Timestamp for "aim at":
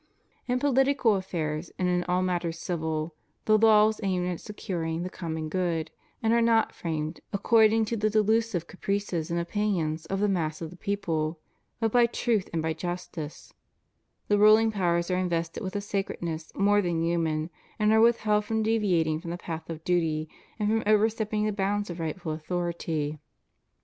4.01-4.41